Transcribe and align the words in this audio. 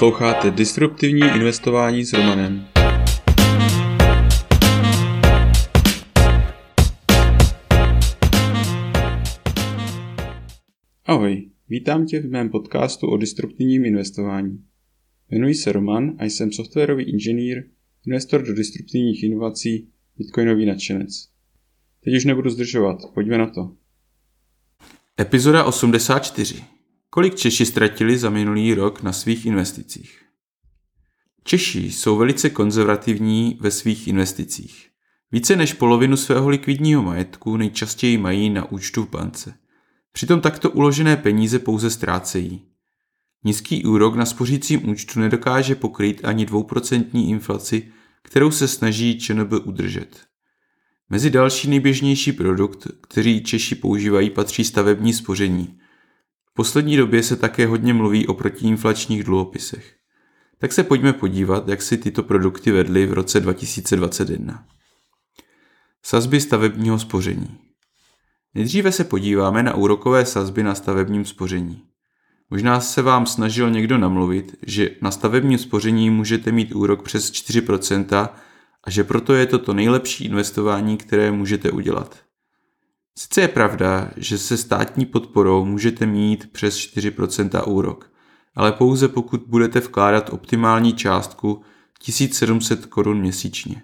Posloucháte 0.00 0.50
Disruptivní 0.50 1.20
investování 1.20 2.04
s 2.04 2.12
Romanem. 2.12 2.66
Ahoj, 11.04 11.50
vítám 11.68 12.06
tě 12.06 12.20
v 12.20 12.30
mém 12.30 12.48
podcastu 12.48 13.06
o 13.06 13.16
disruptivním 13.16 13.84
investování. 13.84 14.64
Jmenuji 15.30 15.54
se 15.54 15.72
Roman 15.72 16.16
a 16.18 16.24
jsem 16.24 16.52
softwarový 16.52 17.04
inženýr, 17.04 17.64
investor 18.06 18.42
do 18.42 18.54
disruptivních 18.54 19.22
inovací, 19.22 19.88
bitcoinový 20.18 20.66
nadšenec. 20.66 21.28
Teď 22.04 22.14
už 22.16 22.24
nebudu 22.24 22.50
zdržovat, 22.50 22.98
pojďme 23.14 23.38
na 23.38 23.46
to. 23.46 23.72
Epizoda 25.20 25.64
84. 25.64 26.79
Kolik 27.12 27.34
Češi 27.34 27.66
ztratili 27.66 28.18
za 28.18 28.30
minulý 28.30 28.74
rok 28.74 29.02
na 29.02 29.12
svých 29.12 29.46
investicích? 29.46 30.22
Češi 31.44 31.78
jsou 31.78 32.16
velice 32.16 32.50
konzervativní 32.50 33.58
ve 33.60 33.70
svých 33.70 34.08
investicích. 34.08 34.88
Více 35.32 35.56
než 35.56 35.72
polovinu 35.72 36.16
svého 36.16 36.48
likvidního 36.48 37.02
majetku 37.02 37.56
nejčastěji 37.56 38.18
mají 38.18 38.50
na 38.50 38.72
účtu 38.72 39.04
v 39.04 39.10
bance. 39.10 39.54
Přitom 40.12 40.40
takto 40.40 40.70
uložené 40.70 41.16
peníze 41.16 41.58
pouze 41.58 41.90
ztrácejí. 41.90 42.62
Nízký 43.44 43.84
úrok 43.84 44.14
na 44.14 44.26
spořícím 44.26 44.88
účtu 44.88 45.20
nedokáže 45.20 45.74
pokrýt 45.74 46.24
ani 46.24 46.46
dvouprocentní 46.46 47.30
inflaci, 47.30 47.92
kterou 48.22 48.50
se 48.50 48.68
snaží 48.68 49.18
ČNB 49.18 49.52
udržet. 49.64 50.20
Mezi 51.08 51.30
další 51.30 51.70
nejběžnější 51.70 52.32
produkt, 52.32 52.86
který 53.08 53.42
Češi 53.42 53.74
používají, 53.74 54.30
patří 54.30 54.64
stavební 54.64 55.12
spoření. 55.12 55.80
Poslední 56.60 56.96
době 56.96 57.22
se 57.22 57.36
také 57.36 57.66
hodně 57.66 57.94
mluví 57.94 58.26
o 58.26 58.34
protiinflačních 58.34 59.24
dluhopisech. 59.24 59.94
Tak 60.58 60.72
se 60.72 60.84
pojďme 60.84 61.12
podívat, 61.12 61.68
jak 61.68 61.82
si 61.82 61.98
tyto 61.98 62.22
produkty 62.22 62.70
vedly 62.70 63.06
v 63.06 63.12
roce 63.12 63.40
2021. 63.40 64.64
Sazby 66.02 66.40
stavebního 66.40 66.98
spoření. 66.98 67.58
Nejdříve 68.54 68.92
se 68.92 69.04
podíváme 69.04 69.62
na 69.62 69.74
úrokové 69.74 70.26
sazby 70.26 70.62
na 70.62 70.74
stavebním 70.74 71.24
spoření. 71.24 71.82
Možná 72.50 72.80
se 72.80 73.02
vám 73.02 73.26
snažil 73.26 73.70
někdo 73.70 73.98
namluvit, 73.98 74.56
že 74.66 74.90
na 75.02 75.10
stavebním 75.10 75.58
spoření 75.58 76.10
můžete 76.10 76.52
mít 76.52 76.74
úrok 76.74 77.02
přes 77.02 77.32
4% 77.32 78.28
a 78.84 78.90
že 78.90 79.04
proto 79.04 79.34
je 79.34 79.46
to 79.46 79.58
to 79.58 79.74
nejlepší 79.74 80.24
investování, 80.24 80.96
které 80.96 81.32
můžete 81.32 81.70
udělat. 81.70 82.29
Sice 83.18 83.40
je 83.40 83.48
pravda, 83.48 84.10
že 84.16 84.38
se 84.38 84.56
státní 84.56 85.06
podporou 85.06 85.64
můžete 85.64 86.06
mít 86.06 86.52
přes 86.52 86.76
4% 86.76 87.68
úrok, 87.68 88.12
ale 88.54 88.72
pouze 88.72 89.08
pokud 89.08 89.42
budete 89.46 89.80
vkládat 89.80 90.30
optimální 90.32 90.92
částku 90.92 91.62
1700 91.98 92.86
korun 92.86 93.20
měsíčně. 93.20 93.82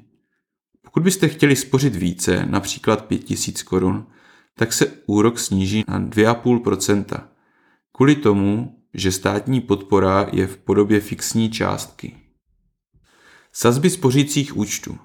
Pokud 0.83 1.03
byste 1.03 1.29
chtěli 1.29 1.57
spořit 1.57 1.97
více, 1.97 2.47
například 2.47 3.05
5000 3.05 3.63
korun, 3.63 4.07
tak 4.59 4.73
se 4.73 4.87
úrok 5.07 5.39
sníží 5.39 5.85
na 5.89 6.01
2,5%. 6.01 7.21
Kvůli 7.93 8.17
tomu, 8.17 8.79
že 8.95 9.13
státní 9.13 9.61
podpora 9.61 10.27
je 10.33 10.47
v 10.47 10.57
podobě 10.57 11.01
fixní 11.01 11.51
částky. 11.51 12.17
Sazby 13.53 13.91
spořících 13.91 14.57
účtů. 14.57 14.99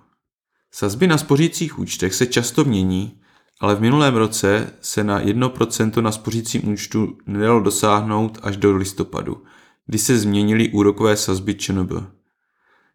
Sazby 0.71 1.07
na 1.07 1.17
spořících 1.17 1.79
účtech 1.79 2.13
se 2.13 2.25
často 2.25 2.63
mění, 2.63 3.21
ale 3.61 3.75
v 3.75 3.81
minulém 3.81 4.15
roce 4.15 4.73
se 4.81 5.03
na 5.03 5.21
1% 5.21 6.01
na 6.01 6.11
spořícím 6.11 6.69
účtu 6.69 7.17
nedalo 7.25 7.59
dosáhnout 7.59 8.39
až 8.43 8.57
do 8.57 8.75
listopadu, 8.75 9.43
kdy 9.85 9.97
se 9.97 10.17
změnily 10.17 10.69
úrokové 10.69 11.17
sazby 11.17 11.55
ČNB. 11.55 11.91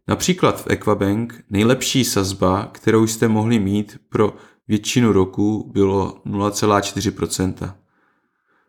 Například 0.08 0.60
v 0.60 0.66
Equabank 0.70 1.44
nejlepší 1.50 2.04
sazba, 2.04 2.70
kterou 2.72 3.06
jste 3.06 3.28
mohli 3.28 3.58
mít 3.58 4.00
pro 4.08 4.36
většinu 4.68 5.12
roku, 5.12 5.70
bylo 5.72 6.20
0,4%. 6.26 7.74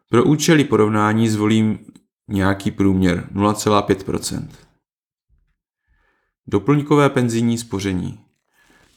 Pro 0.10 0.24
účely 0.24 0.64
porovnání 0.64 1.30
zvolím 1.30 1.80
nějaký 2.28 2.72
průměr 2.72 3.30
0,5%. 3.34 4.48
Doplňkové 6.48 7.10
penzijní 7.10 7.58
spoření. 7.58 8.27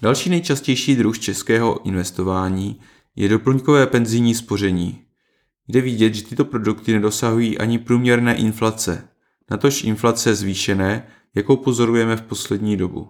Další 0.02 0.30
nejčastější 0.30 0.96
druh 0.96 1.18
českého 1.18 1.86
investování 1.86 2.80
je 3.16 3.28
doplňkové 3.28 3.86
penzijní 3.86 4.34
spoření. 4.34 5.04
Jde 5.68 5.80
vidět, 5.80 6.14
že 6.14 6.24
tyto 6.24 6.44
produkty 6.44 6.92
nedosahují 6.92 7.58
ani 7.58 7.78
průměrné 7.78 8.34
inflace, 8.36 9.08
natož 9.50 9.84
inflace 9.84 10.34
zvýšené, 10.34 11.06
jakou 11.34 11.56
pozorujeme 11.56 12.16
v 12.16 12.22
poslední 12.22 12.76
dobu. 12.76 13.08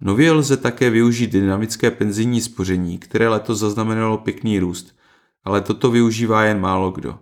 Nově 0.00 0.32
lze 0.32 0.56
také 0.56 0.90
využít 0.90 1.32
dynamické 1.32 1.90
penzijní 1.90 2.40
spoření, 2.40 2.98
které 2.98 3.28
letos 3.28 3.58
zaznamenalo 3.58 4.18
pěkný 4.18 4.58
růst, 4.58 4.96
ale 5.44 5.60
toto 5.60 5.90
využívá 5.90 6.44
jen 6.44 6.60
málo 6.60 6.90
kdo. 6.90 7.18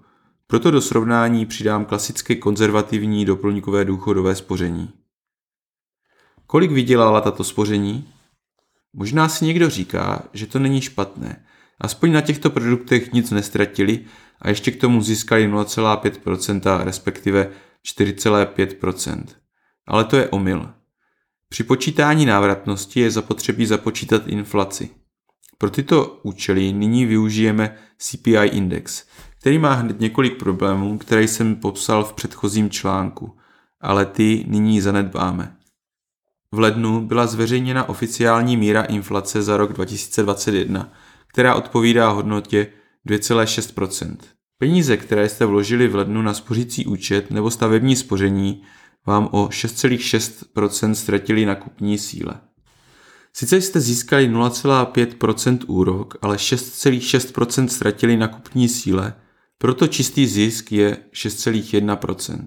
Proto 0.47 0.70
do 0.70 0.81
srovnání 0.81 1.47
přidám 1.47 1.84
klasické 1.84 2.34
konzervativní 2.34 3.25
doplňkové 3.25 3.84
důchodové 3.84 4.34
spoření. 4.34 4.91
Kolik 6.47 6.70
vydělala 6.72 7.20
tato 7.20 7.44
spoření? 7.44 8.09
Možná 8.94 9.28
si 9.28 9.44
někdo 9.44 9.70
říká, 9.70 10.22
že 10.32 10.47
to 10.47 10.58
není 10.58 10.80
špatné. 10.80 11.44
Aspoň 11.80 12.12
na 12.12 12.20
těchto 12.20 12.50
produktech 12.50 13.12
nic 13.12 13.30
nestratili 13.30 14.04
a 14.41 14.48
ještě 14.48 14.70
k 14.70 14.80
tomu 14.80 15.03
získali 15.03 15.53
0,5%, 15.53 16.84
respektive 16.84 17.50
4,5%. 17.86 19.25
Ale 19.86 20.04
to 20.04 20.16
je 20.16 20.28
omyl. 20.28 20.70
Při 21.48 21.64
počítání 21.64 22.26
návratnosti 22.26 23.00
je 23.00 23.10
zapotřebí 23.10 23.66
započítat 23.66 24.26
inflaci. 24.26 24.91
Pro 25.58 25.70
tyto 25.70 26.20
účely 26.22 26.72
nyní 26.72 27.06
využijeme 27.06 27.76
CPI 27.98 28.47
index, 28.47 29.06
který 29.41 29.58
má 29.58 29.72
hned 29.72 30.00
několik 30.00 30.38
problémů, 30.38 30.98
které 30.98 31.22
jsem 31.28 31.56
popsal 31.56 32.04
v 32.04 32.12
předchozím 32.12 32.70
článku, 32.70 33.36
ale 33.81 34.06
ty 34.06 34.44
nyní 34.48 34.81
zanedbáme. 34.81 35.56
V 36.52 36.58
lednu 36.58 37.06
byla 37.06 37.26
zveřejněna 37.26 37.88
oficiální 37.88 38.56
míra 38.56 38.82
inflace 38.82 39.42
za 39.42 39.56
rok 39.56 39.72
2021, 39.72 40.92
která 41.26 41.54
odpovídá 41.54 42.08
hodnotě 42.08 42.66
2,6% 43.08 44.16
Peníze, 44.62 44.96
které 44.96 45.28
jste 45.28 45.46
vložili 45.46 45.88
v 45.88 45.94
lednu 45.94 46.22
na 46.22 46.34
spořící 46.34 46.86
účet 46.86 47.30
nebo 47.30 47.50
stavební 47.50 47.96
spoření, 47.96 48.62
vám 49.06 49.28
o 49.32 49.46
6,6% 49.46 50.92
ztratili 50.92 51.46
na 51.46 51.54
kupní 51.54 51.98
síle. 51.98 52.40
Sice 53.32 53.60
jste 53.60 53.80
získali 53.80 54.30
0,5% 54.30 55.58
úrok, 55.66 56.16
ale 56.22 56.36
6,6% 56.36 57.66
ztratili 57.66 58.16
na 58.16 58.28
kupní 58.28 58.69
síle, 58.69 59.14
proto 59.58 59.86
čistý 59.86 60.26
zisk 60.26 60.72
je 60.72 60.96
6,1% 61.12 62.46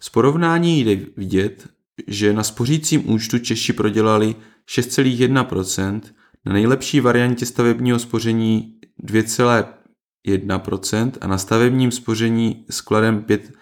Z 0.00 0.08
porovnání 0.08 0.80
jde 0.80 1.06
vidět, 1.16 1.68
že 2.06 2.32
na 2.32 2.42
spořícím 2.42 3.10
účtu 3.10 3.38
Češi 3.38 3.72
prodělali 3.72 4.36
6,1%, 4.68 6.00
na 6.44 6.52
nejlepší 6.52 7.00
variantě 7.00 7.46
stavebního 7.46 7.98
spoření 7.98 8.74
2,1% 9.04 11.12
a 11.20 11.26
na 11.26 11.38
stavebním 11.38 11.92
spoření 11.92 12.64
s 12.70 12.80
kladem 12.80 13.22
5 13.22 13.52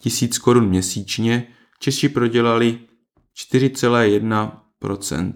tisíc 0.00 0.38
korun 0.38 0.68
měsíčně 0.68 1.46
Češi 1.78 2.08
prodělali 2.08 2.78
4,1%. 3.52 5.34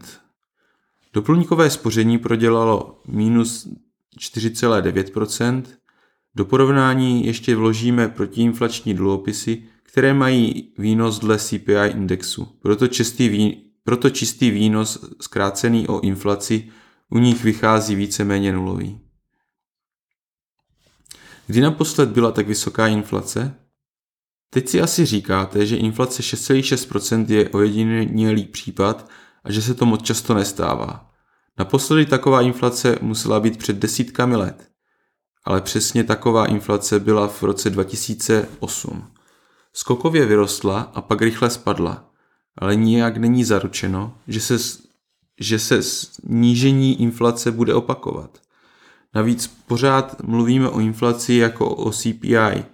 Doplňkové 1.12 1.70
spoření 1.70 2.18
prodělalo 2.18 3.02
minus 3.06 3.68
4,9%, 4.18 5.62
do 6.34 6.44
porovnání 6.44 7.26
ještě 7.26 7.56
vložíme 7.56 8.08
protiinflační 8.08 8.94
dluhopisy, 8.94 9.62
které 9.82 10.14
mají 10.14 10.72
výnos 10.78 11.18
dle 11.18 11.38
CPI 11.38 11.86
indexu. 11.90 12.58
Proto 12.62 12.88
čistý, 12.88 13.28
vý, 13.28 13.70
proto 13.84 14.10
čistý 14.10 14.50
výnos 14.50 15.04
zkrácený 15.20 15.88
o 15.88 16.00
inflaci 16.00 16.70
u 17.10 17.18
nich 17.18 17.44
vychází 17.44 17.94
víceméně 17.94 18.52
nulový. 18.52 19.00
Kdy 21.46 21.60
naposled 21.60 22.08
byla 22.08 22.32
tak 22.32 22.48
vysoká 22.48 22.86
inflace? 22.86 23.54
Teď 24.50 24.68
si 24.68 24.80
asi 24.80 25.06
říkáte, 25.06 25.66
že 25.66 25.76
inflace 25.76 26.22
6,6% 26.22 27.26
je 27.28 27.48
ojedinělý 27.48 28.44
případ 28.44 29.10
a 29.44 29.52
že 29.52 29.62
se 29.62 29.74
to 29.74 29.86
moc 29.86 30.02
často 30.02 30.34
nestává. 30.34 31.10
Naposledy 31.58 32.06
taková 32.06 32.42
inflace 32.42 32.98
musela 33.00 33.40
být 33.40 33.56
před 33.56 33.76
desítkami 33.76 34.36
let. 34.36 34.69
Ale 35.44 35.60
přesně 35.60 36.04
taková 36.04 36.46
inflace 36.46 37.00
byla 37.00 37.28
v 37.28 37.42
roce 37.42 37.70
2008. 37.70 39.04
Skokově 39.72 40.26
vyrostla 40.26 40.80
a 40.80 41.00
pak 41.00 41.22
rychle 41.22 41.50
spadla, 41.50 42.10
ale 42.58 42.76
nijak 42.76 43.16
není 43.16 43.44
zaručeno, 43.44 44.18
že 44.28 44.40
se, 44.40 44.56
že 45.40 45.58
se 45.58 45.82
snížení 45.82 47.02
inflace 47.02 47.50
bude 47.50 47.74
opakovat. 47.74 48.38
Navíc 49.14 49.46
pořád 49.46 50.22
mluvíme 50.22 50.68
o 50.68 50.80
inflaci 50.80 51.34
jako 51.34 51.74
o 51.74 51.92
CPI, 51.92 52.64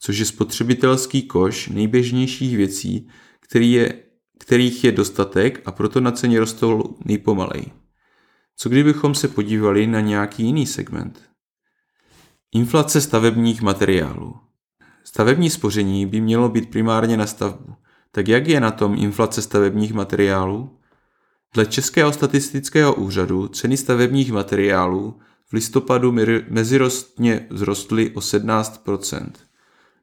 což 0.00 0.18
je 0.18 0.24
spotřebitelský 0.24 1.22
koš 1.22 1.68
nejběžnějších 1.68 2.56
věcí, 2.56 3.08
který 3.40 3.72
je, 3.72 3.94
kterých 4.38 4.84
je 4.84 4.92
dostatek 4.92 5.62
a 5.64 5.72
proto 5.72 6.00
na 6.00 6.10
ceně 6.10 6.40
rostou 6.40 6.96
nejpomalej. 7.04 7.64
Co 8.56 8.68
kdybychom 8.68 9.14
se 9.14 9.28
podívali 9.28 9.86
na 9.86 10.00
nějaký 10.00 10.44
jiný 10.44 10.66
segment? 10.66 11.31
Inflace 12.54 13.00
stavebních 13.00 13.62
materiálů. 13.62 14.36
Stavební 15.04 15.50
spoření 15.50 16.06
by 16.06 16.20
mělo 16.20 16.48
být 16.48 16.70
primárně 16.70 17.16
na 17.16 17.26
stavbu. 17.26 17.74
Tak 18.10 18.28
jak 18.28 18.46
je 18.46 18.60
na 18.60 18.70
tom 18.70 18.94
inflace 18.98 19.42
stavebních 19.42 19.92
materiálů? 19.92 20.78
Dle 21.54 21.66
Českého 21.66 22.12
statistického 22.12 22.94
úřadu 22.94 23.48
ceny 23.48 23.76
stavebních 23.76 24.32
materiálů 24.32 25.20
v 25.46 25.52
listopadu 25.52 26.14
mezirostně 26.48 27.46
vzrostly 27.50 28.10
o 28.10 28.20
17% 28.20 29.30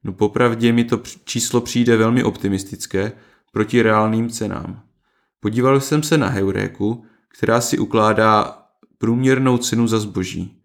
No 0.03 0.13
popravdě 0.13 0.73
mi 0.73 0.83
to 0.83 1.01
číslo 1.23 1.61
přijde 1.61 1.97
velmi 1.97 2.23
optimistické 2.23 3.11
proti 3.51 3.81
reálným 3.81 4.29
cenám. 4.29 4.83
Podíval 5.39 5.79
jsem 5.79 6.03
se 6.03 6.17
na 6.17 6.27
Heuréku, 6.27 7.05
která 7.27 7.61
si 7.61 7.77
ukládá 7.79 8.63
průměrnou 8.97 9.57
cenu 9.57 9.87
za 9.87 9.99
zboží. 9.99 10.58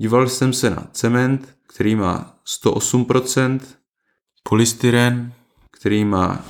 Díval 0.00 0.28
jsem 0.28 0.52
se 0.52 0.70
na 0.70 0.88
cement, 0.92 1.56
který 1.68 1.94
má 1.94 2.38
108%, 2.46 3.60
polystyren, 4.42 5.32
který 5.70 6.04
má 6.04 6.44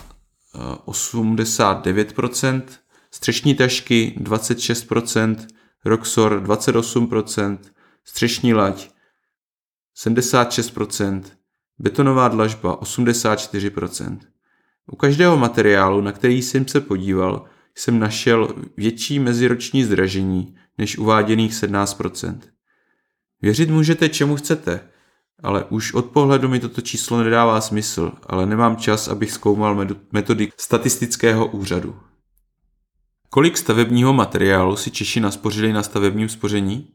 89%, 0.85 2.63
eh, 2.69 2.79
střešní 3.11 3.55
tašky 3.55 4.15
26%, 4.21 5.47
Roxor 5.85 6.43
28%, 6.43 7.59
střešní 8.05 8.55
lať 8.55 8.91
76%, 9.95 11.23
betonová 11.79 12.29
dlažba 12.29 12.83
84%. 12.83 14.19
U 14.93 14.97
každého 14.97 15.37
materiálu, 15.37 16.01
na 16.01 16.13
který 16.13 16.43
jsem 16.43 16.69
se 16.69 16.81
podíval, 16.81 17.45
jsem 17.75 17.99
našel 17.99 18.55
větší 18.77 19.19
meziroční 19.19 19.85
zdražení 19.85 20.57
než 20.79 20.99
uváděných 20.99 21.53
17%. 21.55 22.58
Věřit 23.43 23.71
můžete 23.71 24.09
čemu 24.09 24.37
chcete, 24.37 24.81
ale 25.43 25.65
už 25.65 25.95
od 25.95 26.05
pohledu 26.05 26.49
mi 26.49 26.61
toto 26.61 26.81
číslo 26.81 27.23
nedává 27.23 27.61
smysl, 27.61 28.13
ale 28.27 28.47
nemám 28.47 28.77
čas, 28.77 29.09
abych 29.09 29.33
zkoumal 29.33 29.87
metody 30.13 30.53
statistického 30.57 31.47
úřadu. 31.47 31.97
Kolik 33.31 33.59
stavebního 33.59 34.13
materiálu 34.13 34.77
si 34.77 34.91
Češi 34.91 35.21
naspořili 35.21 35.73
na 35.73 35.83
stavebním 35.83 36.29
spoření? 36.29 36.89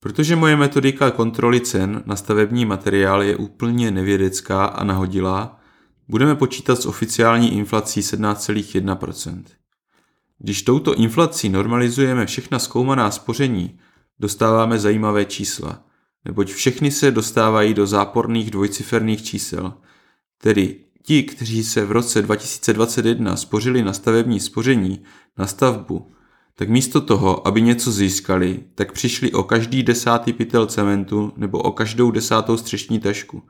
Protože 0.00 0.36
moje 0.36 0.56
metodika 0.56 1.10
kontroly 1.10 1.60
cen 1.60 2.02
na 2.06 2.16
stavební 2.16 2.64
materiál 2.64 3.22
je 3.22 3.36
úplně 3.36 3.90
nevědecká 3.90 4.64
a 4.64 4.84
nahodilá, 4.84 5.60
budeme 6.08 6.34
počítat 6.34 6.76
s 6.76 6.86
oficiální 6.86 7.54
inflací 7.54 8.00
17,1%. 8.00 9.42
Když 10.38 10.62
touto 10.62 10.94
inflací 10.94 11.48
normalizujeme 11.48 12.26
všechna 12.26 12.58
zkoumaná 12.58 13.10
spoření, 13.10 13.78
dostáváme 14.18 14.78
zajímavé 14.78 15.24
čísla, 15.24 15.84
neboť 16.24 16.52
všechny 16.52 16.90
se 16.90 17.10
dostávají 17.10 17.74
do 17.74 17.86
záporných 17.86 18.50
dvojciferných 18.50 19.22
čísel. 19.22 19.74
Tedy 20.38 20.84
ti, 21.02 21.22
kteří 21.22 21.64
se 21.64 21.84
v 21.84 21.92
roce 21.92 22.22
2021 22.22 23.36
spořili 23.36 23.82
na 23.82 23.92
stavební 23.92 24.40
spoření, 24.40 25.02
na 25.38 25.46
stavbu, 25.46 26.12
tak 26.54 26.68
místo 26.68 27.00
toho, 27.00 27.46
aby 27.46 27.62
něco 27.62 27.92
získali, 27.92 28.64
tak 28.74 28.92
přišli 28.92 29.32
o 29.32 29.42
každý 29.42 29.82
desátý 29.82 30.32
pytel 30.32 30.66
cementu 30.66 31.32
nebo 31.36 31.58
o 31.58 31.72
každou 31.72 32.10
desátou 32.10 32.56
střešní 32.56 33.00
tašku. 33.00 33.42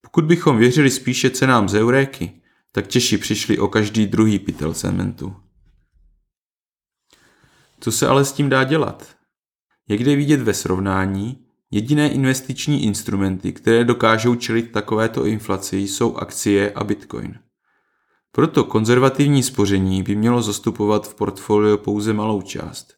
Pokud 0.00 0.24
bychom 0.24 0.58
věřili 0.58 0.90
spíše 0.90 1.30
cenám 1.30 1.68
z 1.68 1.74
euréky, 1.74 2.40
tak 2.72 2.88
Češi 2.88 3.18
přišli 3.18 3.58
o 3.58 3.68
každý 3.68 4.06
druhý 4.06 4.38
pytel 4.38 4.74
cementu. 4.74 5.36
Co 7.80 7.92
se 7.92 8.08
ale 8.08 8.24
s 8.24 8.32
tím 8.32 8.48
dá 8.48 8.64
dělat? 8.64 9.16
Jak 9.88 10.00
jde 10.00 10.16
vidět 10.16 10.40
ve 10.40 10.54
srovnání, 10.54 11.38
jediné 11.70 12.08
investiční 12.08 12.84
instrumenty, 12.84 13.52
které 13.52 13.84
dokážou 13.84 14.34
čelit 14.34 14.72
takovéto 14.72 15.26
inflaci, 15.26 15.76
jsou 15.76 16.16
akcie 16.16 16.72
a 16.72 16.84
bitcoin. 16.84 17.38
Proto 18.32 18.64
konzervativní 18.64 19.42
spoření 19.42 20.02
by 20.02 20.16
mělo 20.16 20.42
zastupovat 20.42 21.08
v 21.08 21.14
portfoliu 21.14 21.78
pouze 21.78 22.12
malou 22.12 22.42
část. 22.42 22.94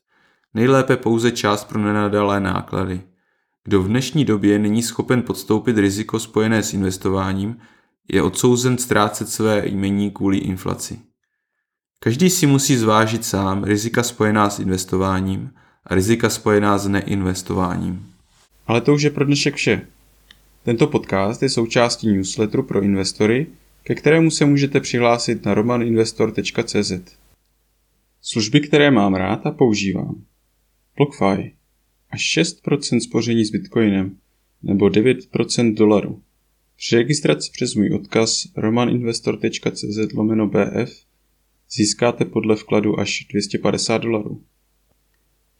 Nejlépe 0.54 0.96
pouze 0.96 1.32
část 1.32 1.64
pro 1.64 1.78
nenadalé 1.80 2.40
náklady. 2.40 3.02
Kdo 3.64 3.82
v 3.82 3.88
dnešní 3.88 4.24
době 4.24 4.58
není 4.58 4.82
schopen 4.82 5.22
podstoupit 5.22 5.78
riziko 5.78 6.18
spojené 6.18 6.62
s 6.62 6.74
investováním, 6.74 7.56
je 8.12 8.22
odsouzen 8.22 8.78
ztrácet 8.78 9.28
své 9.28 9.68
jmení 9.68 10.10
kvůli 10.10 10.38
inflaci. 10.38 11.00
Každý 11.98 12.30
si 12.30 12.46
musí 12.46 12.76
zvážit 12.76 13.24
sám 13.24 13.64
rizika 13.64 14.02
spojená 14.02 14.50
s 14.50 14.58
investováním 14.58 15.50
rizika 15.90 16.30
spojená 16.30 16.78
s 16.78 16.88
neinvestováním. 16.88 18.12
Ale 18.66 18.80
to 18.80 18.94
už 18.94 19.02
je 19.02 19.10
pro 19.10 19.24
dnešek 19.24 19.54
vše. 19.54 19.86
Tento 20.64 20.86
podcast 20.86 21.42
je 21.42 21.48
součástí 21.48 22.08
newsletteru 22.08 22.62
pro 22.62 22.82
investory, 22.82 23.46
ke 23.82 23.94
kterému 23.94 24.30
se 24.30 24.44
můžete 24.44 24.80
přihlásit 24.80 25.44
na 25.44 25.54
romaninvestor.cz. 25.54 26.92
Služby, 28.22 28.60
které 28.60 28.90
mám 28.90 29.14
rád 29.14 29.46
a 29.46 29.50
používám. 29.50 30.24
BlockFi. 30.96 31.54
Až 32.10 32.38
6% 32.38 33.00
spoření 33.00 33.44
s 33.44 33.50
Bitcoinem 33.50 34.16
nebo 34.62 34.86
9% 34.86 35.74
dolaru. 35.74 36.22
Při 36.76 36.96
registraci 36.96 37.50
přes 37.52 37.74
můj 37.74 37.94
odkaz 37.94 38.46
romaninvestor.cz 38.56 40.12
lomeno 40.14 40.46
BF 40.46 41.06
získáte 41.70 42.24
podle 42.24 42.56
vkladu 42.56 43.00
až 43.00 43.26
250 43.30 43.98
dolarů. 43.98 44.42